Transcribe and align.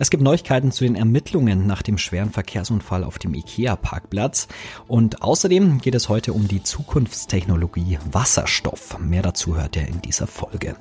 Es 0.00 0.10
gibt 0.10 0.22
Neuigkeiten 0.22 0.70
zu 0.70 0.84
den 0.84 0.94
Ermittlungen 0.94 1.66
nach 1.66 1.82
dem 1.82 1.98
schweren 1.98 2.30
Verkehrsunfall 2.30 3.02
auf 3.02 3.18
dem 3.18 3.34
IKEA-Parkplatz. 3.34 4.46
Und 4.86 5.22
außerdem 5.22 5.80
geht 5.80 5.96
es 5.96 6.08
heute 6.08 6.32
um 6.32 6.46
die 6.46 6.62
Zukunftstechnologie 6.62 7.98
Wasserstoff. 8.12 8.98
Mehr 9.00 9.22
dazu 9.22 9.56
hört 9.56 9.74
ihr 9.76 9.88
in 9.88 10.00
dieser 10.00 10.28
Folge. 10.28 10.76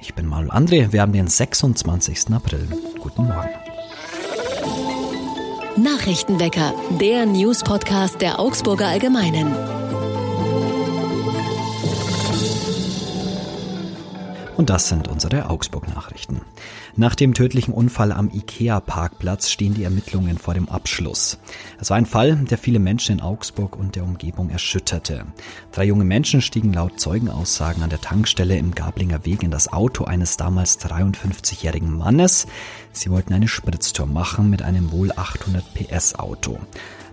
Ich 0.00 0.14
bin 0.14 0.26
Manuel 0.26 0.52
André, 0.52 0.92
wir 0.92 1.02
haben 1.02 1.12
den 1.12 1.26
26. 1.26 2.32
April. 2.32 2.68
Guten 3.00 3.24
Morgen. 3.24 3.50
Nachrichtenwecker, 5.76 6.74
der 7.00 7.26
News-Podcast 7.26 8.20
der 8.20 8.38
Augsburger 8.38 8.86
Allgemeinen. 8.86 9.89
Und 14.60 14.68
das 14.68 14.90
sind 14.90 15.08
unsere 15.08 15.48
Augsburg-Nachrichten. 15.48 16.42
Nach 16.94 17.14
dem 17.14 17.32
tödlichen 17.32 17.72
Unfall 17.72 18.12
am 18.12 18.28
IKEA-Parkplatz 18.30 19.48
stehen 19.48 19.72
die 19.72 19.84
Ermittlungen 19.84 20.36
vor 20.36 20.52
dem 20.52 20.68
Abschluss. 20.68 21.38
Es 21.80 21.88
war 21.88 21.96
ein 21.96 22.04
Fall, 22.04 22.36
der 22.36 22.58
viele 22.58 22.78
Menschen 22.78 23.12
in 23.12 23.20
Augsburg 23.22 23.74
und 23.74 23.96
der 23.96 24.04
Umgebung 24.04 24.50
erschütterte. 24.50 25.24
Drei 25.72 25.84
junge 25.84 26.04
Menschen 26.04 26.42
stiegen 26.42 26.74
laut 26.74 27.00
Zeugenaussagen 27.00 27.82
an 27.82 27.88
der 27.88 28.02
Tankstelle 28.02 28.58
im 28.58 28.74
Gablinger 28.74 29.24
Weg 29.24 29.42
in 29.42 29.50
das 29.50 29.72
Auto 29.72 30.04
eines 30.04 30.36
damals 30.36 30.78
53-jährigen 30.78 31.96
Mannes. 31.96 32.46
Sie 32.92 33.10
wollten 33.10 33.32
eine 33.32 33.48
Spritztour 33.48 34.04
machen 34.04 34.50
mit 34.50 34.60
einem 34.60 34.92
wohl 34.92 35.10
800 35.10 35.64
PS 35.72 36.16
Auto. 36.16 36.58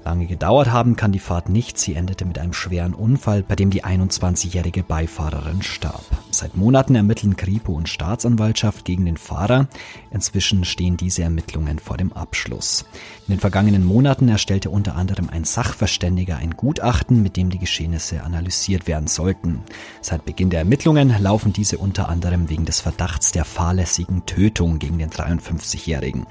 Lange 0.08 0.26
gedauert 0.26 0.72
haben 0.72 0.96
kann 0.96 1.12
die 1.12 1.20
Fahrt 1.20 1.50
nicht. 1.50 1.78
Sie 1.78 1.94
endete 1.94 2.24
mit 2.24 2.40
einem 2.40 2.54
schweren 2.54 2.94
Unfall, 2.94 3.44
bei 3.44 3.58
dem 3.58 3.72
die 3.72 3.84
21-jährige 3.84 4.82
Beifahrerin 4.82 5.62
starb. 5.62 6.06
Seit 6.32 6.56
Monaten 6.56 6.96
ermitteln 6.96 7.36
Kripo 7.36 7.74
und 7.74 7.90
Staatsanwaltschaft 7.90 8.86
gegen 8.86 9.04
den 9.04 9.18
Fahrer. 9.18 9.68
Inzwischen 10.10 10.64
stehen 10.64 10.96
diese 10.96 11.24
Ermittlungen 11.24 11.78
vor 11.78 11.98
dem 11.98 12.14
Abschluss. 12.14 12.86
In 13.28 13.34
den 13.34 13.42
vergangenen 13.42 13.84
Monaten 13.84 14.30
erstellte 14.30 14.70
unter 14.70 14.96
anderem 14.96 15.30
ein 15.30 15.44
Sachverständiger 15.44 16.38
ein 16.38 16.52
Gutachten, 16.52 17.22
mit 17.22 17.36
dem 17.36 17.50
die 17.50 17.60
Geschehnisse 17.60 18.24
analysiert 18.24 18.88
werden 18.88 19.10
sollten. 19.10 19.60
Seit 20.00 20.24
Beginn 20.24 20.50
der 20.50 20.60
Ermittlungen 20.60 21.14
laufen 21.20 21.52
diese 21.52 21.80
unter 21.80 22.08
anderem 22.08 22.50
wegen 22.50 22.64
des 22.64 22.80
Verdachts 22.80 23.34
der 23.34 23.44
fahrlässigen 23.44 24.26
Tötung 24.26 24.80
gegen 24.80 25.00
den 25.00 25.10
53-Jährigen. 25.10 26.28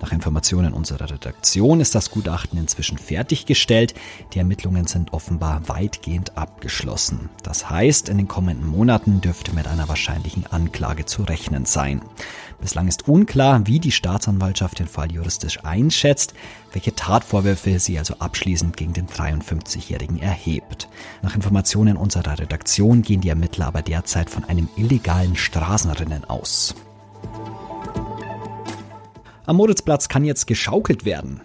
Nach 0.00 0.12
Informationen 0.12 0.72
unserer 0.72 1.10
Redaktion 1.10 1.80
ist 1.80 1.94
das 1.94 2.10
Gutachten 2.10 2.58
inzwischen 2.58 2.96
fertiggestellt. 2.96 3.94
Die 4.32 4.38
Ermittlungen 4.38 4.86
sind 4.86 5.12
offenbar 5.12 5.68
weitgehend 5.68 6.38
abgeschlossen. 6.38 7.28
Das 7.42 7.68
heißt, 7.68 8.08
in 8.08 8.16
den 8.16 8.28
kommenden 8.28 8.66
Monaten 8.66 9.20
dürfte 9.20 9.54
mit 9.54 9.66
einer 9.66 9.88
wahrscheinlichen 9.88 10.46
Anklage 10.46 11.04
zu 11.04 11.22
rechnen 11.22 11.66
sein. 11.66 12.00
Bislang 12.60 12.88
ist 12.88 13.08
unklar, 13.08 13.66
wie 13.66 13.78
die 13.78 13.92
Staatsanwaltschaft 13.92 14.78
den 14.78 14.88
Fall 14.88 15.12
juristisch 15.12 15.64
einschätzt, 15.64 16.34
welche 16.72 16.94
Tatvorwürfe 16.94 17.78
sie 17.78 17.98
also 17.98 18.14
abschließend 18.18 18.76
gegen 18.76 18.92
den 18.94 19.06
53-Jährigen 19.06 20.18
erhebt. 20.20 20.88
Nach 21.22 21.34
Informationen 21.34 21.96
unserer 21.96 22.38
Redaktion 22.38 23.02
gehen 23.02 23.20
die 23.20 23.28
Ermittler 23.28 23.66
aber 23.66 23.82
derzeit 23.82 24.30
von 24.30 24.44
einem 24.44 24.68
illegalen 24.76 25.36
Straßenrennen 25.36 26.24
aus. 26.24 26.74
Am 29.46 29.56
Moritzplatz 29.56 30.08
kann 30.08 30.24
jetzt 30.24 30.46
geschaukelt 30.46 31.04
werden. 31.04 31.40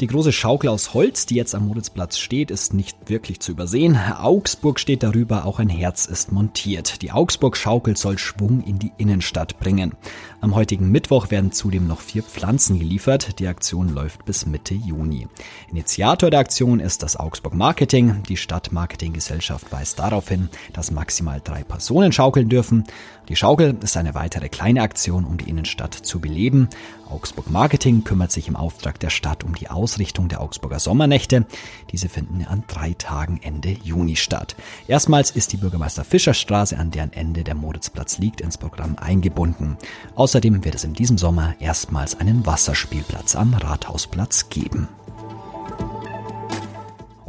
Die 0.00 0.06
große 0.06 0.32
Schaukel 0.32 0.70
aus 0.70 0.94
Holz, 0.94 1.26
die 1.26 1.34
jetzt 1.34 1.54
am 1.54 1.68
Moritzplatz 1.68 2.18
steht, 2.18 2.50
ist 2.50 2.74
nicht 2.74 3.08
wirklich 3.08 3.40
zu 3.40 3.52
übersehen. 3.52 3.96
Augsburg 3.96 4.80
steht 4.80 5.02
darüber, 5.02 5.44
auch 5.44 5.58
ein 5.58 5.68
Herz 5.68 6.06
ist 6.06 6.32
montiert. 6.32 7.02
Die 7.02 7.12
Augsburg-Schaukel 7.12 7.96
soll 7.96 8.18
Schwung 8.18 8.62
in 8.62 8.78
die 8.78 8.92
Innenstadt 8.98 9.58
bringen. 9.60 9.94
Am 10.40 10.54
heutigen 10.54 10.90
Mittwoch 10.90 11.30
werden 11.30 11.52
zudem 11.52 11.86
noch 11.86 12.00
vier 12.00 12.22
Pflanzen 12.22 12.78
geliefert. 12.78 13.38
Die 13.38 13.46
Aktion 13.46 13.88
läuft 13.88 14.24
bis 14.24 14.46
Mitte 14.46 14.74
Juni. 14.74 15.28
Initiator 15.70 16.30
der 16.30 16.40
Aktion 16.40 16.80
ist 16.80 17.02
das 17.02 17.16
Augsburg 17.16 17.54
Marketing. 17.54 18.22
Die 18.28 18.36
Stadtmarketinggesellschaft 18.36 19.70
weist 19.70 19.98
darauf 19.98 20.28
hin, 20.28 20.48
dass 20.72 20.90
maximal 20.90 21.40
drei 21.42 21.62
Personen 21.62 22.12
schaukeln 22.12 22.48
dürfen. 22.48 22.84
Die 23.28 23.36
Schaukel 23.36 23.76
ist 23.82 23.96
eine 23.96 24.14
weitere 24.14 24.48
kleine 24.48 24.82
Aktion, 24.82 25.24
um 25.24 25.36
die 25.36 25.48
Innenstadt 25.48 25.94
zu 25.94 26.20
beleben. 26.20 26.68
Augsburg 27.08 27.50
Marketing 27.50 28.02
kümmert 28.02 28.32
sich 28.32 28.48
im 28.48 28.56
Auftrag 28.56 28.98
der 28.98 29.10
Stadt 29.10 29.44
um 29.44 29.54
die 29.54 29.59
Ausrichtung 29.68 30.28
der 30.28 30.40
Augsburger 30.40 30.78
Sommernächte. 30.78 31.46
Diese 31.90 32.08
finden 32.08 32.44
an 32.44 32.64
drei 32.66 32.94
Tagen 32.94 33.40
Ende 33.42 33.76
Juni 33.82 34.16
statt. 34.16 34.56
Erstmals 34.88 35.30
ist 35.30 35.52
die 35.52 35.58
Bürgermeister 35.58 36.04
Fischer 36.04 36.34
Straße, 36.34 36.78
an 36.78 36.90
deren 36.90 37.12
Ende 37.12 37.44
der 37.44 37.54
Moritzplatz 37.54 38.18
liegt, 38.18 38.40
ins 38.40 38.56
Programm 38.56 38.96
eingebunden. 38.96 39.76
Außerdem 40.14 40.64
wird 40.64 40.74
es 40.74 40.84
in 40.84 40.94
diesem 40.94 41.18
Sommer 41.18 41.54
erstmals 41.60 42.18
einen 42.18 42.46
Wasserspielplatz 42.46 43.36
am 43.36 43.54
Rathausplatz 43.54 44.48
geben. 44.48 44.88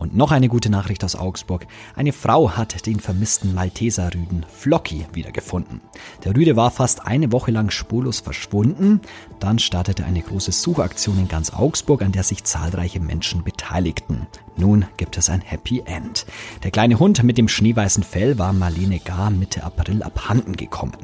Und 0.02 0.18
noch 0.18 0.32
eine 0.32 0.48
gute 0.48 0.72
Nachricht 0.72 1.04
aus 1.04 1.16
Augsburg. 1.16 1.68
Eine 1.96 2.12
Frau 2.12 2.54
hat 2.58 2.88
den 2.88 3.00
vermissten 3.00 3.54
Malteser-Rüden 3.54 4.48
Flocky 4.52 5.06
wiedergefunden. 5.14 5.80
Der 6.24 6.36
Rüde 6.36 6.56
war 6.56 6.72
fast 6.72 7.06
eine 7.06 7.32
Woche 7.32 7.52
lang 7.52 7.70
spurlos 7.70 8.20
verschwunden. 8.20 9.02
Dann 9.40 9.60
startete 9.60 10.04
eine 10.04 10.24
große 10.24 10.54
Suchaktion 10.54 11.20
in 11.20 11.28
ganz 11.28 11.54
Augsburg, 11.54 12.02
an 12.02 12.14
der 12.14 12.24
sich 12.24 12.44
zahlreiche 12.44 13.00
Menschen 13.00 13.44
beteiligten. 13.44 14.26
Nun 14.58 14.86
gibt 14.98 15.20
es 15.20 15.30
ein 15.30 15.42
Happy 15.42 15.84
End. 15.86 16.26
Der 16.64 16.72
kleine 16.72 16.98
Hund 16.98 17.22
mit 17.22 17.38
dem 17.38 17.48
schneeweißen 17.48 18.02
Fell 18.04 18.40
war 18.40 18.54
Marlene 18.54 18.98
Gar 18.98 19.30
Mitte 19.30 19.64
April 19.64 20.02
abhanden 20.02 20.58
gekommen. 20.58 20.98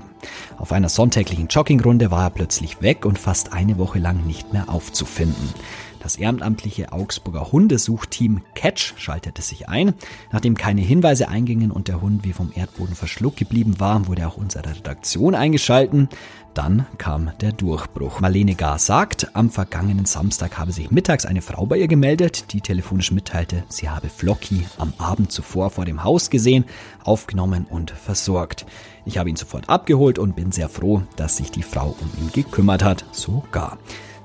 Auf 0.58 0.72
einer 0.72 0.90
sonntäglichen 0.90 1.48
Joggingrunde 1.48 2.10
war 2.10 2.24
er 2.24 2.30
plötzlich 2.32 2.82
weg 2.82 3.06
und 3.06 3.20
fast 3.20 3.54
eine 3.54 3.78
Woche 3.78 4.00
lang 4.00 4.26
nicht 4.26 4.54
mehr 4.54 4.70
aufzufinden. 4.70 5.54
Das 6.08 6.16
ehrenamtliche 6.16 6.94
Augsburger 6.94 7.52
Hundesuchteam 7.52 8.42
Catch 8.56 8.94
schaltete 8.96 9.42
sich 9.42 9.68
ein. 9.68 9.94
Nachdem 10.32 10.56
keine 10.56 10.80
Hinweise 10.80 11.28
eingingen 11.28 11.70
und 11.70 11.90
der 11.90 12.00
Hund 12.00 12.24
wie 12.24 12.32
vom 12.32 12.54
Erdboden 12.56 12.96
verschluckt 12.96 13.36
geblieben 13.36 13.82
war, 13.82 14.08
wurde 14.08 14.26
auch 14.26 14.38
unsere 14.38 14.70
Redaktion 14.70 15.36
eingeschalten. 15.36 16.08
Dann 16.54 16.86
kam 16.98 17.32
der 17.42 17.52
Durchbruch. 17.52 18.22
Marlene 18.22 18.56
Gar 18.56 18.80
sagt, 18.80 19.36
am 19.36 19.50
vergangenen 19.50 20.06
Samstag 20.06 20.58
habe 20.58 20.72
sich 20.72 20.92
mittags 20.92 21.26
eine 21.26 21.42
Frau 21.42 21.66
bei 21.66 21.78
ihr 21.78 21.90
gemeldet, 21.90 22.54
die 22.54 22.62
telefonisch 22.62 23.12
mitteilte, 23.12 23.66
sie 23.68 23.90
habe 23.90 24.08
Flocky 24.08 24.66
am 24.78 24.94
Abend 25.00 25.34
zuvor 25.34 25.72
vor 25.72 25.84
dem 25.84 26.06
Haus 26.06 26.30
gesehen, 26.30 26.64
aufgenommen 27.04 27.68
und 27.70 27.92
versorgt. 27.92 28.66
Ich 29.04 29.18
habe 29.18 29.30
ihn 29.30 29.36
sofort 29.36 29.68
abgeholt 29.68 30.20
und 30.20 30.38
bin 30.38 30.54
sehr 30.54 30.70
froh, 30.70 31.04
dass 31.18 31.36
sich 31.36 31.52
die 31.52 31.64
Frau 31.64 31.98
um 32.00 32.10
ihn 32.24 32.32
gekümmert 32.32 32.82
hat. 32.82 33.04
Sogar. 33.12 33.78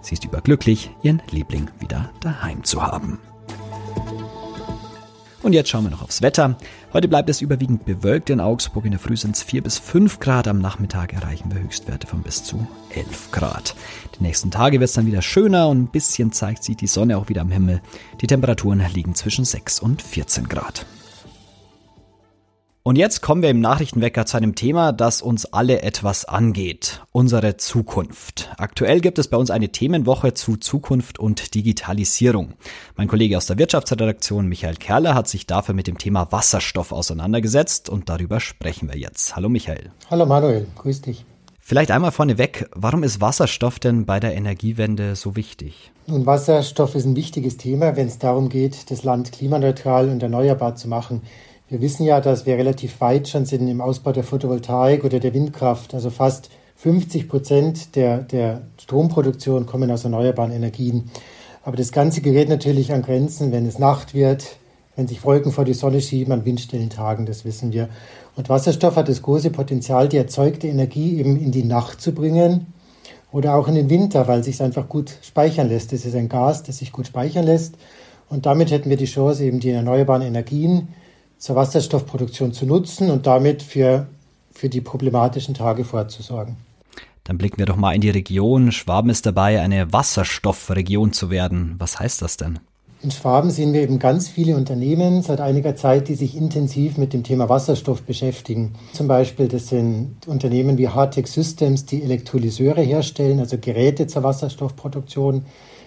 Sie 0.03 0.15
ist 0.15 0.25
überglücklich, 0.25 0.91
ihren 1.03 1.23
Liebling 1.31 1.71
wieder 1.81 2.11
daheim 2.21 2.63
zu 2.65 2.83
haben. 2.83 3.19
Und 5.43 5.55
jetzt 5.55 5.71
schauen 5.71 5.85
wir 5.85 5.91
noch 5.91 6.03
aufs 6.03 6.23
Wetter. 6.23 6.57
Heute 6.93 7.09
bleibt 7.09 7.29
es 7.29 7.41
überwiegend 7.41 7.85
bewölkt 7.85 8.31
in 8.31 8.39
Augsburg. 8.39 8.85
In 8.85 8.93
der 8.93 9.01
Früh 9.01 9.17
sind 9.17 9.35
es 9.35 9.43
4 9.43 9.63
bis 9.63 9.77
5 9.77 10.21
Grad. 10.21 10.47
Am 10.47 10.61
Nachmittag 10.61 11.13
erreichen 11.13 11.53
wir 11.53 11.61
Höchstwerte 11.61 12.07
von 12.07 12.23
bis 12.23 12.45
zu 12.45 12.67
11 12.91 13.33
Grad. 13.33 13.75
Die 14.17 14.23
nächsten 14.23 14.53
Tage 14.53 14.79
wird 14.79 14.89
es 14.89 14.95
dann 14.95 15.07
wieder 15.07 15.23
schöner 15.23 15.69
und 15.69 15.83
ein 15.83 15.87
bisschen 15.89 16.31
zeigt 16.31 16.63
sich 16.63 16.77
die 16.77 16.87
Sonne 16.87 17.19
auch 17.19 17.29
wieder 17.29 17.41
am 17.41 17.51
Himmel. 17.51 17.81
Die 18.21 18.29
Temperaturen 18.29 18.85
liegen 18.93 19.17
zwischen 19.17 19.45
6 19.45 19.81
und 19.81 20.01
14 20.01 20.49
Grad. 20.49 20.87
Und 22.85 22.99
jetzt 22.99 23.21
kommen 23.21 23.43
wir 23.43 23.51
im 23.51 23.61
Nachrichtenwecker 23.61 24.27
zu 24.27 24.37
einem 24.37 24.57
Thema, 24.57 24.91
das 24.91 25.23
uns 25.23 25.47
alle 25.47 25.83
etwas 25.83 26.25
angeht. 26.25 27.01
Unsere 27.13 27.57
Zukunft. 27.57 28.51
Aktuell 28.57 29.01
gibt 29.01 29.21
es 29.21 29.29
bei 29.29 29.37
uns 29.37 29.53
eine 29.53 29.69
Themenwoche 29.69 30.35
zu 30.35 30.57
Zukunft 30.57 31.21
und 31.21 31.55
Digitalisierung. 31.55 32.55
Mein 32.97 33.07
Kollege 33.07 33.37
aus 33.37 33.47
der 33.47 33.57
Wirtschaftsredaktion 33.57 34.49
Michael 34.49 34.75
Kerler 34.75 35.15
hat 35.15 35.29
sich 35.29 35.47
dafür 35.47 35.77
mit 35.77 35.87
dem 35.87 35.97
Thema 35.97 36.33
Wasserstoff 36.33 36.91
auseinandergesetzt 36.91 37.89
und 37.89 38.09
darüber 38.09 38.41
sprechen 38.41 38.89
wir 38.89 38.99
jetzt. 38.99 39.37
Hallo 39.37 39.49
Michael. 39.49 39.93
Hallo 40.11 40.27
Manuel, 40.27 40.67
grüß 40.77 41.03
dich. 41.03 41.25
Vielleicht 41.61 41.93
einmal 41.93 42.11
vorneweg, 42.11 42.69
warum 42.75 43.05
ist 43.05 43.21
Wasserstoff 43.21 43.79
denn 43.79 44.07
bei 44.07 44.19
der 44.19 44.35
Energiewende 44.35 45.15
so 45.15 45.37
wichtig? 45.37 45.93
Nun, 46.09 46.27
Wasserstoff 46.27 46.97
ist 46.97 47.05
ein 47.05 47.15
wichtiges 47.15 47.59
Thema, 47.59 47.95
wenn 47.95 48.09
es 48.09 48.19
darum 48.19 48.49
geht, 48.49 48.91
das 48.91 49.05
Land 49.05 49.31
klimaneutral 49.31 50.09
und 50.09 50.21
erneuerbar 50.21 50.75
zu 50.75 50.89
machen. 50.89 51.23
Wir 51.73 51.81
wissen 51.81 52.05
ja, 52.05 52.21
dass 52.21 52.45
wir 52.45 52.59
relativ 52.59 53.01
weit 53.01 53.29
schon 53.29 53.47
sind 53.47 53.67
im 53.67 53.81
Ausbau 53.81 54.13
der 54.13 54.25
Photovoltaik 54.25 55.05
oder 55.05 55.21
der 55.21 55.33
Windkraft. 55.33 55.95
Also 55.95 56.11
fast 56.11 56.51
50 56.77 57.31
Prozent 57.31 57.97
der, 57.97 58.19
der 58.19 58.61
Stromproduktion 58.79 59.65
kommen 59.65 59.91
aus 59.91 60.05
erneuerbaren 60.05 60.53
Energien. 60.53 61.11
Aber 61.65 61.79
das 61.79 61.91
Ganze 61.91 62.21
gerät 62.21 62.51
natürlich 62.51 62.93
an 62.93 63.01
Grenzen, 63.01 63.53
wenn 63.53 63.65
es 63.65 63.79
Nacht 63.79 64.13
wird, 64.13 64.57
wenn 64.97 65.09
sich 65.09 65.25
Wolken 65.25 65.51
vor 65.51 65.65
die 65.65 65.73
Sonne 65.73 66.03
schieben 66.03 66.35
an 66.35 66.45
windstillen 66.45 66.91
Tagen, 66.91 67.25
das 67.25 67.47
wissen 67.47 67.73
wir. 67.73 67.89
Und 68.37 68.51
Wasserstoff 68.51 68.97
hat 68.97 69.09
das 69.09 69.23
große 69.23 69.49
Potenzial, 69.49 70.11
die 70.11 70.19
erzeugte 70.19 70.69
Energie 70.69 71.19
eben 71.19 71.39
in 71.39 71.53
die 71.53 71.65
Nacht 71.65 72.03
zu 72.03 72.13
bringen 72.13 72.67
oder 73.33 73.55
auch 73.55 73.67
in 73.67 73.77
den 73.77 73.89
Winter, 73.89 74.29
weil 74.29 74.41
es 74.41 74.45
sich 74.45 74.63
einfach 74.63 74.91
gut 74.91 75.15
speichern 75.23 75.71
lässt. 75.71 75.95
Das 75.95 76.05
ist 76.05 76.17
ein 76.17 76.29
Gas, 76.29 76.65
das 76.65 76.77
sich 76.77 76.93
gut 76.93 77.07
speichern 77.07 77.47
lässt. 77.47 77.77
Und 78.29 78.45
damit 78.45 78.71
hätten 78.71 78.91
wir 78.91 78.99
die 78.99 79.07
Chance, 79.07 79.45
eben 79.45 79.59
die 79.59 79.71
erneuerbaren 79.71 80.21
Energien 80.21 80.89
zur 81.43 81.57
Wasserstoffproduktion 81.57 82.53
zu 82.53 82.67
nutzen 82.67 83.11
und 83.11 83.27
damit 83.27 83.65
für, 83.65 84.07
für 84.53 84.69
die 84.69 84.81
problematischen 84.81 85.55
Tage 85.55 85.85
vorzusorgen. 85.85 86.55
Dann 87.25 87.37
blicken 87.37 87.59
wir 87.59 87.67
doch 87.67 87.75
mal 87.75 87.97
in 87.97 88.01
die 88.01 88.11
Region. 88.11 88.71
Schwaben 88.71 89.11
ist 89.11 89.27
dabei, 89.27 89.61
eine 89.61 89.93
Wasserstoffregion 89.93 91.13
zu 91.13 91.31
werden. 91.31 91.75
Was 91.79 91.99
heißt 91.99 92.23
das 92.23 92.37
denn? 92.37 92.61
In 93.03 93.11
Schwaben 93.11 93.51
sehen 93.51 93.73
wir 93.73 93.83
eben 93.83 93.99
ganz 93.99 94.29
viele 94.29 94.55
Unternehmen 94.55 95.23
seit 95.23 95.41
einiger 95.41 95.75
Zeit, 95.75 96.07
die 96.07 96.15
sich 96.15 96.37
intensiv 96.37 96.97
mit 96.97 97.13
dem 97.13 97.25
Thema 97.25 97.49
Wasserstoff 97.49 98.03
beschäftigen. 98.03 98.75
Zum 98.93 99.09
Beispiel, 99.09 99.49
das 99.49 99.67
sind 99.67 100.15
Unternehmen 100.27 100.79
wie 100.79 100.91
Hartec 100.91 101.27
Systems, 101.27 101.85
die 101.85 102.05
Elektrolyseure 102.05 102.83
herstellen, 102.83 103.41
also 103.41 103.59
Geräte 103.59 104.07
zur 104.07 104.23
Wasserstoffproduktion. 104.23 105.45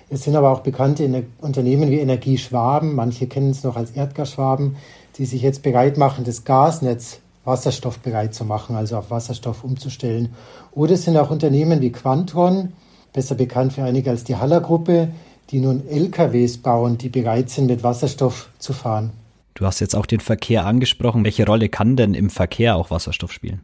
Es 0.09 0.23
sind 0.23 0.35
aber 0.35 0.51
auch 0.51 0.59
bekannte 0.59 1.23
Unternehmen 1.39 1.89
wie 1.89 1.99
Energie 1.99 2.37
Schwaben, 2.37 2.93
manche 2.93 3.27
kennen 3.27 3.51
es 3.51 3.63
noch 3.63 3.77
als 3.77 3.91
Erdgas 3.91 4.33
Schwaben, 4.33 4.75
die 5.17 5.25
sich 5.25 5.41
jetzt 5.41 5.63
bereit 5.63 5.97
machen, 5.97 6.25
das 6.25 6.43
Gasnetz 6.43 7.19
wasserstoffbereit 7.45 8.33
zu 8.33 8.43
machen, 8.43 8.75
also 8.75 8.97
auf 8.97 9.11
Wasserstoff 9.11 9.63
umzustellen. 9.63 10.33
Oder 10.71 10.93
es 10.93 11.03
sind 11.03 11.17
auch 11.17 11.29
Unternehmen 11.29 11.81
wie 11.81 11.91
Quantron, 11.91 12.73
besser 13.13 13.35
bekannt 13.35 13.73
für 13.73 13.83
einige 13.83 14.09
als 14.09 14.23
die 14.23 14.35
Haller-Gruppe, 14.35 15.09
die 15.51 15.59
nun 15.59 15.87
LKWs 15.87 16.57
bauen, 16.57 16.97
die 16.97 17.09
bereit 17.09 17.49
sind, 17.49 17.67
mit 17.67 17.83
Wasserstoff 17.83 18.49
zu 18.57 18.73
fahren. 18.73 19.11
Du 19.53 19.65
hast 19.65 19.79
jetzt 19.79 19.95
auch 19.95 20.05
den 20.05 20.19
Verkehr 20.19 20.65
angesprochen. 20.65 21.23
Welche 21.23 21.45
Rolle 21.45 21.69
kann 21.69 21.95
denn 21.95 22.13
im 22.13 22.29
Verkehr 22.29 22.75
auch 22.75 22.89
Wasserstoff 22.89 23.31
spielen? 23.31 23.61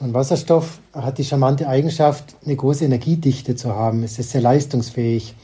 Und 0.00 0.14
Wasserstoff 0.14 0.78
hat 0.92 1.18
die 1.18 1.24
charmante 1.24 1.68
Eigenschaft, 1.68 2.34
eine 2.44 2.56
große 2.56 2.84
Energiedichte 2.84 3.56
zu 3.56 3.74
haben. 3.74 4.02
Es 4.02 4.18
ist 4.18 4.30
sehr 4.30 4.40
leistungsfähig. 4.40 5.34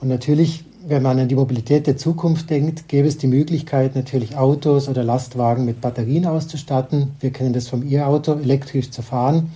Und 0.00 0.08
natürlich, 0.08 0.64
wenn 0.86 1.02
man 1.02 1.18
an 1.18 1.28
die 1.28 1.34
Mobilität 1.34 1.86
der 1.86 1.96
Zukunft 1.96 2.50
denkt, 2.50 2.88
gäbe 2.88 3.08
es 3.08 3.18
die 3.18 3.26
Möglichkeit, 3.26 3.94
natürlich 3.94 4.36
Autos 4.36 4.88
oder 4.88 5.04
Lastwagen 5.04 5.64
mit 5.64 5.80
Batterien 5.80 6.26
auszustatten. 6.26 7.12
Wir 7.20 7.30
kennen 7.30 7.52
das 7.52 7.68
vom 7.68 7.86
E-Auto, 7.88 8.34
elektrisch 8.34 8.90
zu 8.90 9.02
fahren. 9.02 9.52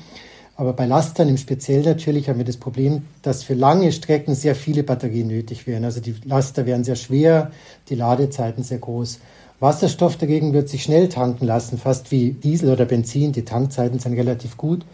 Aber 0.56 0.73
bei 0.73 0.87
Lastern 0.87 1.28
im 1.28 1.37
Speziell 1.37 1.82
natürlich 1.82 2.28
haben 2.28 2.38
wir 2.38 2.44
das 2.44 2.56
Problem, 2.56 3.02
dass 3.23 3.43
für 3.43 3.55
lange 3.55 3.93
Strecken 3.93 4.34
sehr 4.34 4.55
viele 4.55 4.82
Batterien 4.82 5.28
nötig 5.28 5.67
wären. 5.67 5.84
Also 5.84 6.00
die 6.00 6.14
Laster 6.25 6.64
wären 6.64 6.84
sehr 6.84 6.96
schwer, 6.96 7.50
die 7.90 7.94
Ladezeiten 7.94 8.62
sehr 8.62 8.78
groß. 8.78 9.20
Wasserstoff 9.61 10.17
dagegen 10.17 10.52
wird 10.52 10.69
sich 10.69 10.82
schnell 10.82 11.08
tanken 11.08 11.46
lassen, 11.46 11.78
fast 11.78 12.11
wie 12.11 12.32
Diesel 12.32 12.70
oder 12.70 12.84
Benzin. 12.87 13.32
Die 13.32 13.44
Tankzeiten 13.44 13.99
sind 13.99 14.14
relativ 14.14 14.56
gut. 14.56 14.87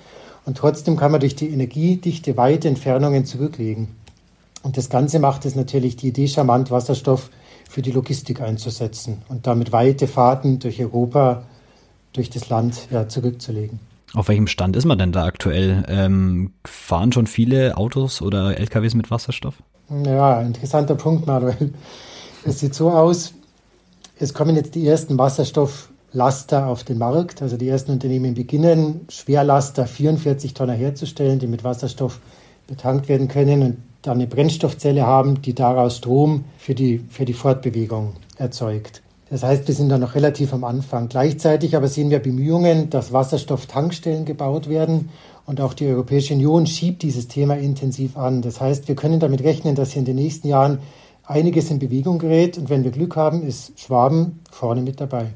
Und 0.44 0.56
trotzdem 0.56 0.96
kann 0.96 1.12
man 1.12 1.20
durch 1.20 1.37
die 1.37 1.50
Energiedichte 1.50 2.37
weite 2.37 2.69
Entfernungen 2.69 3.25
zurücklegen. 3.25 3.88
Und 4.62 4.76
das 4.76 4.88
Ganze 4.88 5.19
macht 5.19 5.44
es 5.44 5.55
natürlich 5.55 5.97
die 5.97 6.09
Idee 6.09 6.29
charmant, 6.29 6.70
Wasserstoff 6.70 7.31
für 7.69 7.82
die 7.82 7.91
Logistik 7.91 8.41
einzusetzen 8.41 9.23
und 9.29 9.47
damit 9.47 9.73
weite 9.73 10.06
Fahrten 10.06 10.59
durch 10.59 10.81
Europa, 10.81 11.44
durch 12.12 12.31
das 12.31 12.49
Land 12.49 12.88
ja, 12.91 13.09
zurückzulegen. 13.09 13.81
Auf 14.14 14.29
welchem 14.29 14.47
Stand 14.47 14.76
ist 14.76 14.85
man 14.85 14.99
denn 14.99 15.11
da 15.11 15.25
aktuell? 15.25 15.85
Ähm, 15.88 16.53
fahren 16.64 17.12
schon 17.12 17.26
viele 17.26 17.76
Autos 17.79 18.20
oder 18.20 18.59
LKWs 18.59 18.94
mit 18.94 19.11
Wasserstoff? 19.11 19.55
Ja, 20.05 20.43
interessanter 20.43 20.94
Punkt, 20.94 21.26
Manuel. 21.26 21.73
Es 22.44 22.58
sieht 22.58 22.75
so 22.75 22.91
aus, 22.91 23.35
es 24.19 24.35
kommen 24.35 24.56
jetzt 24.56 24.75
die 24.75 24.87
ersten 24.87 25.17
Wasserstofflaster 25.17 26.67
auf 26.67 26.85
den 26.85 26.99
Markt. 26.99 27.41
Also 27.41 27.56
die 27.56 27.69
ersten 27.69 27.93
Unternehmen 27.93 28.35
beginnen, 28.35 29.06
Schwerlaster 29.08 29.87
44 29.87 30.53
Tonner 30.53 30.75
herzustellen, 30.75 31.38
die 31.38 31.47
mit 31.47 31.65
Wasserstoff 31.65 32.20
betankt 32.67 33.08
werden 33.08 33.29
können 33.29 33.62
und 33.62 33.76
dann 34.03 34.19
eine 34.19 34.27
Brennstoffzelle 34.27 35.07
haben, 35.07 35.41
die 35.43 35.55
daraus 35.55 35.97
Strom 35.99 36.45
für 36.59 36.75
die, 36.75 37.01
für 37.09 37.25
die 37.25 37.33
Fortbewegung 37.33 38.15
erzeugt. 38.37 39.03
Das 39.31 39.43
heißt, 39.43 39.67
wir 39.67 39.75
sind 39.75 39.89
da 39.89 39.97
noch 39.97 40.15
relativ 40.15 40.53
am 40.53 40.63
Anfang. 40.63 41.09
Gleichzeitig 41.09 41.75
aber 41.75 41.89
sehen 41.89 42.11
wir 42.11 42.19
Bemühungen, 42.19 42.91
dass 42.91 43.15
Wasserstofftankstellen 43.15 44.27
gebaut 44.27 44.69
werden. 44.69 45.09
Und 45.47 45.61
auch 45.61 45.73
die 45.73 45.87
Europäische 45.87 46.35
Union 46.35 46.67
schiebt 46.67 47.03
dieses 47.03 47.29
Thema 47.29 47.57
intensiv 47.57 48.19
an. 48.19 48.43
Das 48.43 48.61
heißt, 48.61 48.89
wir 48.89 48.95
können 48.95 49.21
damit 49.21 49.43
rechnen, 49.43 49.75
dass 49.75 49.93
hier 49.93 50.01
in 50.01 50.05
den 50.05 50.17
nächsten 50.17 50.49
Jahren 50.49 50.81
einiges 51.25 51.71
in 51.71 51.79
Bewegung 51.79 52.19
gerät. 52.19 52.59
Und 52.59 52.69
wenn 52.69 52.85
wir 52.85 52.91
Glück 52.91 53.17
haben, 53.17 53.43
ist 53.43 53.81
Schwaben 53.81 54.41
vorne 54.51 54.83
mit 54.83 55.01
dabei. 55.01 55.33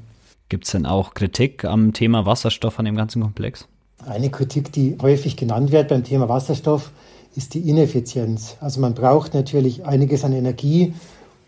Gibt 0.49 0.67
es 0.67 0.73
denn 0.73 0.85
auch 0.85 1.15
Kritik 1.15 1.65
am 1.65 1.93
Thema 1.93 2.27
Wasserstoff 2.27 2.79
an 2.79 2.85
dem 2.85 2.97
ganzen 2.97 3.23
Komplex? 3.23 3.67
Eine 4.05 4.31
Kritik, 4.31 4.73
die 4.73 4.99
häufig 5.01 5.37
genannt 5.37 5.73
wird 5.73 5.89
beim 5.89 6.05
Thema 6.05 6.29
Wasserstoff, 6.29 6.91
ist 7.37 7.55
die 7.55 7.69
Ineffizienz. 7.69 8.57
Also 8.61 8.81
man 8.81 8.95
braucht 8.95 9.35
natürlich 9.35 9.85
einiges 9.85 10.25
an 10.25 10.33
Energie, 10.33 10.95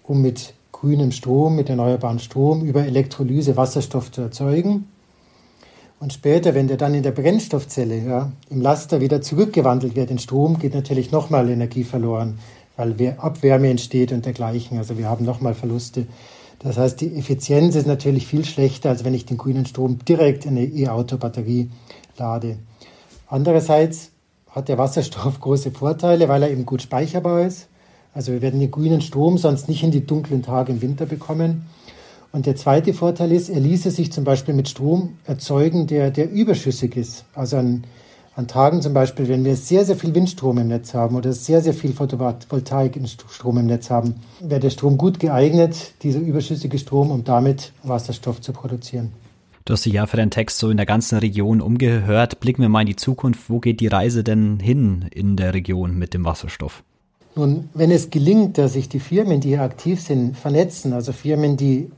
um 0.03 0.23
mit 0.23 0.55
grünem 0.71 1.11
Strom, 1.13 1.57
mit 1.57 1.69
erneuerbarem 1.69 2.19
Strom 2.19 2.65
über 2.65 2.85
Elektrolyse 2.85 3.57
Wasserstoff 3.57 4.13
zu 4.13 4.21
erzeugen. 4.21 4.87
Und 6.01 6.13
später, 6.13 6.55
wenn 6.55 6.69
der 6.69 6.77
dann 6.77 6.95
in 6.95 7.03
der 7.03 7.11
Brennstoffzelle 7.11 7.99
ja, 7.99 8.33
im 8.51 8.61
Laster 8.61 9.01
wieder 9.01 9.21
zurückgewandelt 9.21 9.97
wird 9.97 10.11
in 10.11 10.19
Strom, 10.19 10.59
geht 10.59 10.75
natürlich 10.75 11.11
nochmal 11.11 11.51
Energie 11.51 11.83
verloren, 11.83 12.39
weil 12.77 12.95
Abwärme 13.19 13.69
entsteht 13.69 14.13
und 14.13 14.25
dergleichen. 14.25 14.79
Also 14.79 14.97
wir 14.97 15.09
haben 15.09 15.25
nochmal 15.25 15.55
Verluste. 15.55 16.07
Das 16.61 16.77
heißt, 16.77 17.01
die 17.01 17.17
Effizienz 17.17 17.75
ist 17.75 17.87
natürlich 17.87 18.27
viel 18.27 18.45
schlechter, 18.45 18.91
als 18.91 19.05
wenn 19.05 19.15
ich 19.15 19.27
den 19.27 19.39
grünen 19.39 19.67
Strom 19.67 19.99
direkt 20.05 20.45
in 20.45 20.53
eine 20.57 20.65
E-Auto-Batterie 20.67 21.71
lade. 22.17 22.59
Andererseits 23.27 24.11
hat 24.51 24.69
der 24.69 24.79
Wasserstoff 24.79 25.41
große 25.41 25.71
Vorteile, 25.71 26.29
weil 26.29 26.43
er 26.43 26.51
eben 26.51 26.67
gut 26.67 26.83
speicherbar 26.83 27.47
ist. 27.47 27.69
Also 28.15 28.33
wir 28.33 28.43
werden 28.43 28.61
den 28.61 28.71
grünen 28.71 29.01
Strom 29.01 29.39
sonst 29.39 29.69
nicht 29.69 29.83
in 29.83 29.91
die 29.91 30.07
dunklen 30.07 30.43
Tage 30.43 30.73
im 30.73 30.83
Winter 30.83 31.07
bekommen. 31.07 31.67
Und 32.33 32.47
der 32.47 32.57
zweite 32.57 32.93
Vorteil 32.93 33.33
ist, 33.33 33.49
er 33.49 33.61
ließe 33.61 33.91
sich 33.91 34.13
zum 34.13 34.25
Beispiel 34.25 34.55
mit 34.55 34.69
Strom 34.69 35.17
erzeugen, 35.25 35.87
der, 35.87 36.11
der 36.11 36.31
überschüssig 36.31 36.97
ist. 36.97 37.25
Also 37.35 37.57
an, 37.57 37.85
an 38.35 38.47
Tagen 38.47 38.83
zum 38.83 38.93
Beispiel, 38.93 39.29
wenn 39.29 39.45
wir 39.45 39.57
sehr, 39.57 39.85
sehr 39.85 39.97
viel 39.97 40.15
Windstrom 40.15 40.59
im 40.59 40.69
Netz 40.69 40.95
haben 40.95 41.17
oder 41.17 41.33
sehr, 41.33 41.63
sehr 41.63 41.75
viel 41.75 41.93
Photovoltaik-Strom 41.93 43.59
im 43.59 43.67
Netz 43.67 43.89
haben, 43.89 44.17
wäre 44.41 44.61
der 44.61 44.71
Strom 44.71 44.99
gut 44.99 45.19
geeignet, 45.21 45.95
dieser 46.03 46.21
überschüssige 46.21 46.79
Strom, 46.79 47.11
um 47.11 47.25
damit 47.25 47.73
Wasserstoff 47.83 48.41
zu 48.41 48.53
produzieren. 48.53 49.13
Du 49.69 49.75
hast 49.75 49.85
dich 49.85 49.93
ja 49.93 50.07
für 50.07 50.17
deinen 50.17 50.31
Text 50.31 50.57
so 50.61 50.71
in 50.71 50.79
der 50.79 50.87
ganzen 50.87 51.19
Region 51.19 51.61
umgehört. 51.61 52.41
Blicken 52.41 52.63
wir 52.63 52.71
mal 52.71 52.81
in 52.81 52.87
die 52.87 52.97
Zukunft. 52.97 53.51
Wo 53.51 53.59
geht 53.59 53.81
die 53.81 53.87
Reise 53.87 54.25
denn 54.25 54.59
hin 54.61 55.05
in 55.13 55.37
der 55.37 55.53
Region 55.53 55.99
mit 55.99 56.15
dem 56.15 56.25
Wasserstoff? 56.25 56.83
Nun, 57.35 57.69
wenn 57.75 57.91
es 57.91 58.09
gelingt, 58.09 58.57
dass 58.57 58.73
sich 58.73 58.89
die 58.89 58.99
Firmen, 58.99 59.43
die 59.43 59.49
hier 59.49 59.61
aktiv 59.61 60.01
sind, 60.01 60.39
vernetzen, 60.39 60.95
also 60.95 61.13
Firmen, 61.13 61.59
die 61.59 61.91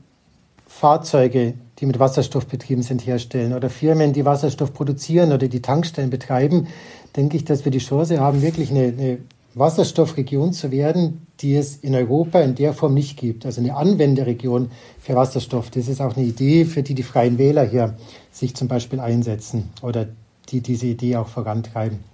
Fahrzeuge, 0.67 1.53
die 1.79 1.85
mit 1.85 1.97
Wasserstoff 1.97 2.45
betrieben 2.45 2.83
sind, 2.83 3.07
herstellen 3.07 3.53
oder 3.53 3.69
Firmen, 3.69 4.11
die 4.11 4.25
Wasserstoff 4.25 4.73
produzieren 4.73 5.31
oder 5.31 5.47
die 5.47 5.61
Tankstellen 5.61 6.09
betreiben, 6.09 6.67
denke 7.15 7.37
ich, 7.37 7.45
dass 7.45 7.63
wir 7.63 7.71
die 7.71 7.77
Chance 7.77 8.19
haben, 8.19 8.41
wirklich 8.41 8.69
eine, 8.69 8.87
eine 8.87 9.17
Wasserstoffregion 9.53 10.53
zu 10.53 10.71
werden, 10.71 11.27
die 11.41 11.55
es 11.55 11.75
in 11.77 11.95
Europa 11.95 12.39
in 12.39 12.55
der 12.55 12.73
Form 12.73 12.93
nicht 12.93 13.17
gibt. 13.17 13.45
Also 13.45 13.61
eine 13.61 13.75
Anwenderegion 13.75 14.71
für 14.99 15.15
Wasserstoff. 15.15 15.69
Das 15.69 15.87
ist 15.87 16.01
auch 16.01 16.15
eine 16.15 16.25
Idee, 16.25 16.65
für 16.65 16.83
die 16.83 16.95
die 16.95 17.03
Freien 17.03 17.37
Wähler 17.37 17.65
hier 17.65 17.95
sich 18.31 18.55
zum 18.55 18.67
Beispiel 18.67 18.99
einsetzen 18.99 19.69
oder 19.81 20.07
die 20.49 20.61
diese 20.61 20.87
Idee 20.87 21.17
auch 21.17 21.27
vorantreiben. 21.27 22.10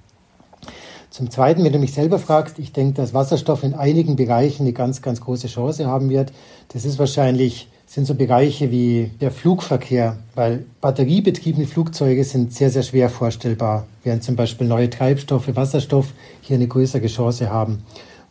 Zum 1.09 1.31
Zweiten, 1.31 1.63
wenn 1.63 1.73
du 1.73 1.79
mich 1.79 1.93
selber 1.93 2.19
fragst, 2.19 2.59
ich 2.59 2.73
denke, 2.73 2.93
dass 2.93 3.13
Wasserstoff 3.13 3.63
in 3.63 3.73
einigen 3.73 4.15
Bereichen 4.15 4.63
eine 4.63 4.73
ganz, 4.73 5.01
ganz 5.01 5.21
große 5.21 5.47
Chance 5.47 5.87
haben 5.87 6.09
wird. 6.09 6.33
Das 6.69 6.85
ist 6.85 6.99
wahrscheinlich, 6.99 7.69
sind 7.85 8.05
so 8.05 8.13
Bereiche 8.15 8.69
wie 8.71 9.11
der 9.21 9.31
Flugverkehr, 9.31 10.17
weil 10.35 10.65
batteriebetriebene 10.81 11.65
Flugzeuge 11.65 12.23
sind 12.25 12.53
sehr, 12.53 12.69
sehr 12.69 12.83
schwer 12.83 13.09
vorstellbar, 13.09 13.87
während 14.03 14.23
zum 14.23 14.35
Beispiel 14.35 14.67
neue 14.67 14.89
Treibstoffe, 14.89 15.55
Wasserstoff 15.55 16.13
hier 16.41 16.57
eine 16.57 16.67
größere 16.67 17.07
Chance 17.07 17.49
haben. 17.49 17.83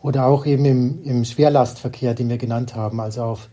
Oder 0.02 0.26
auch 0.26 0.44
eben 0.44 0.64
im, 0.66 1.02
im 1.04 1.24
Schwerlastverkehr, 1.24 2.12
den 2.12 2.28
wir 2.28 2.36
genannt 2.36 2.76
haben, 2.76 3.00
also 3.00 3.22
auf 3.22 3.48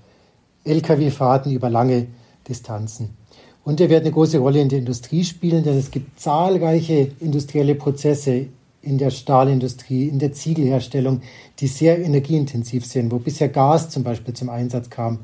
Lkw-Fahrten 0.66 1.52
über 1.54 1.70
lange 1.70 2.08
Distanzen. 2.48 3.12
Und 3.64 3.80
er 3.80 3.90
wird 3.90 4.02
eine 4.02 4.12
große 4.12 4.40
Rolle 4.40 4.60
in 4.60 4.68
der 4.68 4.80
Industrie 4.80 5.24
spielen, 5.24 5.64
denn 5.64 5.78
es 5.78 5.90
gibt 5.90 6.20
zahlreiche 6.20 7.12
industrielle 7.22 7.76
Prozesse 7.76 8.48
in 8.84 8.98
der 8.98 9.10
Stahlindustrie, 9.10 10.08
in 10.08 10.20
der 10.20 10.34
Ziegelherstellung, 10.34 11.22
die 11.60 11.68
sehr 11.68 12.00
energieintensiv 12.00 12.86
sind, 12.86 13.12
wo 13.12 13.18
bisher 13.18 13.50
Gas 13.50 13.90
zum 13.90 14.04
Beispiel 14.04 14.34
zum 14.34 14.50
Einsatz 14.50 14.90
kam. 14.90 15.20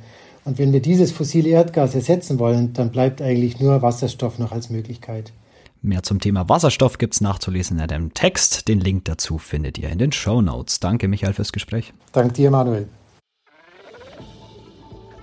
Und 0.46 0.58
wenn 0.58 0.74
wir 0.74 0.82
dieses 0.82 1.12
fossile 1.12 1.50
Erdgas 1.50 1.94
ersetzen 1.94 2.40
wollen, 2.40 2.74
dann 2.74 2.92
bleibt 2.92 3.22
eigentlich 3.22 3.60
nur 3.60 3.82
Wasserstoff 3.82 4.40
noch 4.40 4.52
als 4.52 4.70
Möglichkeit. 4.70 5.34
Mehr 5.82 6.04
zum 6.04 6.20
Thema 6.20 6.50
Wasserstoff 6.50 6.98
gibt's 6.98 7.22
nachzulesen 7.22 7.80
in 7.80 7.88
dem 7.88 8.14
Text. 8.14 8.68
Den 8.68 8.80
Link 8.80 9.06
dazu 9.06 9.38
findet 9.38 9.78
ihr 9.78 9.90
in 9.90 9.98
den 9.98 10.12
Show 10.12 10.42
Notes. 10.42 10.80
Danke, 10.80 11.08
Michael, 11.08 11.34
fürs 11.34 11.54
Gespräch. 11.54 11.94
Danke 12.12 12.34
dir, 12.34 12.52
Manuel. 12.52 12.88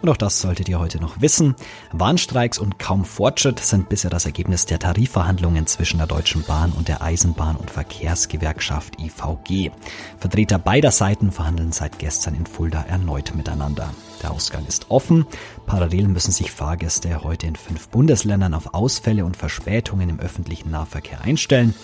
Und 0.07 0.13
auch 0.13 0.17
das 0.19 0.41
solltet 0.41 0.69
ihr 0.69 0.79
heute 0.79 1.01
noch 1.01 1.21
wissen. 1.21 1.57
Warnstreiks 1.91 2.59
und 2.59 2.79
kaum 2.79 3.05
Fortschritt 3.05 3.59
sind 3.59 3.89
bisher 3.89 4.09
das 4.09 4.25
Ergebnis 4.25 4.65
der 4.65 4.79
Tarifverhandlungen 4.79 5.67
zwischen 5.67 5.99
der 5.99 6.07
Deutschen 6.07 6.45
Bahn 6.45 6.71
und 6.71 6.87
der 6.87 7.03
Eisenbahn- 7.03 7.57
und 7.57 7.73
Verkehrsgewerkschaft 7.73 9.01
IVG. 9.01 9.73
Vertreter 10.17 10.61
beider 10.61 10.93
Seiten 10.93 11.33
verhandeln 11.33 11.73
seit 11.73 11.99
gestern 11.99 12.37
in 12.37 12.47
Fulda 12.47 12.83
erneut 12.83 13.35
miteinander. 13.35 13.93
Der 14.23 14.31
Ausgang 14.31 14.65
ist 14.67 14.93
offen. 14.93 15.27
Parallel 15.67 16.07
müssen 16.07 16.31
sich 16.31 16.53
Fahrgäste 16.53 17.25
heute 17.25 17.47
in 17.49 17.57
fünf 17.57 17.89
Bundesländern 17.89 18.55
auf 18.55 18.73
Ausfälle 18.73 19.25
und 19.25 19.37
Verspätungen 19.37 20.09
im 20.09 20.21
öffentlichen 20.21 20.71
Nahverkehr 20.71 21.23
einstellen. 21.23 21.75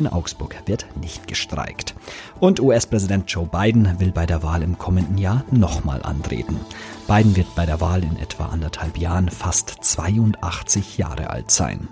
In 0.00 0.08
Augsburg 0.08 0.56
wird 0.66 0.86
nicht 1.00 1.28
gestreikt. 1.28 1.94
Und 2.40 2.60
US-Präsident 2.60 3.30
Joe 3.30 3.46
Biden 3.46 4.00
will 4.00 4.10
bei 4.10 4.26
der 4.26 4.42
Wahl 4.42 4.62
im 4.62 4.76
kommenden 4.76 5.18
Jahr 5.18 5.44
nochmal 5.50 6.02
antreten. 6.02 6.58
Biden 7.06 7.36
wird 7.36 7.54
bei 7.54 7.64
der 7.64 7.80
Wahl 7.80 8.02
in 8.02 8.16
etwa 8.16 8.46
anderthalb 8.46 8.98
Jahren 8.98 9.28
fast 9.30 9.70
82 9.80 10.98
Jahre 10.98 11.30
alt 11.30 11.50
sein. 11.50 11.88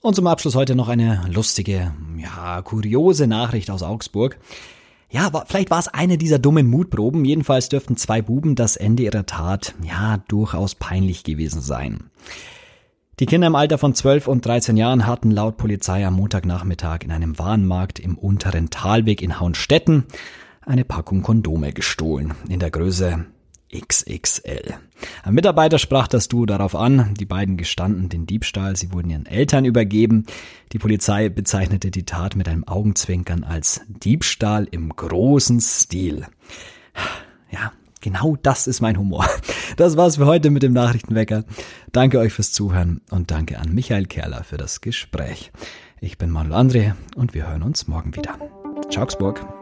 Und 0.00 0.16
zum 0.16 0.26
Abschluss 0.26 0.56
heute 0.56 0.74
noch 0.74 0.88
eine 0.88 1.24
lustige, 1.28 1.94
ja, 2.16 2.60
kuriose 2.62 3.28
Nachricht 3.28 3.70
aus 3.70 3.84
Augsburg. 3.84 4.38
Ja, 5.12 5.30
vielleicht 5.46 5.70
war 5.70 5.78
es 5.78 5.88
eine 5.88 6.16
dieser 6.16 6.38
dummen 6.38 6.70
Mutproben. 6.70 7.26
Jedenfalls 7.26 7.68
dürften 7.68 7.98
zwei 7.98 8.22
Buben 8.22 8.54
das 8.54 8.76
Ende 8.76 9.02
ihrer 9.02 9.26
Tat, 9.26 9.74
ja, 9.82 10.16
durchaus 10.26 10.74
peinlich 10.74 11.22
gewesen 11.22 11.60
sein. 11.60 12.10
Die 13.20 13.26
Kinder 13.26 13.46
im 13.46 13.54
Alter 13.54 13.76
von 13.76 13.94
12 13.94 14.26
und 14.26 14.46
13 14.46 14.78
Jahren 14.78 15.06
hatten 15.06 15.30
laut 15.30 15.58
Polizei 15.58 16.06
am 16.06 16.14
Montagnachmittag 16.14 17.00
in 17.04 17.12
einem 17.12 17.38
Warenmarkt 17.38 17.98
im 17.98 18.16
unteren 18.16 18.70
Talweg 18.70 19.20
in 19.20 19.38
Hauenstetten 19.38 20.04
eine 20.62 20.86
Packung 20.86 21.20
Kondome 21.20 21.74
gestohlen, 21.74 22.32
in 22.48 22.58
der 22.58 22.70
Größe 22.70 23.26
XXL. 23.74 24.74
Ein 25.22 25.34
Mitarbeiter 25.34 25.78
sprach 25.78 26.08
das 26.08 26.28
Duo 26.28 26.46
darauf 26.46 26.74
an, 26.74 27.14
die 27.14 27.24
beiden 27.24 27.56
gestanden 27.56 28.08
den 28.08 28.26
Diebstahl, 28.26 28.76
sie 28.76 28.92
wurden 28.92 29.10
ihren 29.10 29.26
Eltern 29.26 29.64
übergeben. 29.64 30.26
Die 30.72 30.78
Polizei 30.78 31.28
bezeichnete 31.28 31.90
die 31.90 32.04
Tat 32.04 32.36
mit 32.36 32.48
einem 32.48 32.64
Augenzwinkern 32.64 33.44
als 33.44 33.80
Diebstahl 33.88 34.68
im 34.70 34.90
großen 34.90 35.60
Stil. 35.60 36.26
Ja, 37.50 37.72
Genau 38.02 38.36
das 38.42 38.66
ist 38.66 38.80
mein 38.80 38.98
Humor. 38.98 39.24
Das 39.76 39.96
war's 39.96 40.16
für 40.16 40.26
heute 40.26 40.50
mit 40.50 40.62
dem 40.62 40.74
Nachrichtenwecker. 40.74 41.44
Danke 41.92 42.18
euch 42.18 42.34
fürs 42.34 42.52
Zuhören 42.52 43.00
und 43.10 43.30
danke 43.30 43.58
an 43.58 43.72
Michael 43.72 44.04
Kerler 44.04 44.44
für 44.44 44.58
das 44.58 44.82
Gespräch. 44.82 45.50
Ich 46.00 46.18
bin 46.18 46.30
Manuel 46.30 46.54
André 46.54 46.94
und 47.16 47.32
wir 47.32 47.48
hören 47.48 47.62
uns 47.62 47.86
morgen 47.88 48.14
wieder. 48.14 48.36
Augsburg. 48.98 49.61